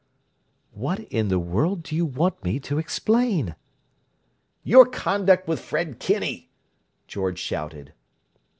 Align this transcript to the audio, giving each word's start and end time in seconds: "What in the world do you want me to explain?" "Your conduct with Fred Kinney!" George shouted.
"What 0.71 1.01
in 1.13 1.27
the 1.27 1.37
world 1.37 1.83
do 1.83 1.95
you 1.95 2.07
want 2.07 2.43
me 2.43 2.59
to 2.61 2.79
explain?" 2.79 3.55
"Your 4.63 4.87
conduct 4.87 5.47
with 5.47 5.59
Fred 5.59 5.99
Kinney!" 5.99 6.49
George 7.05 7.37
shouted. 7.37 7.93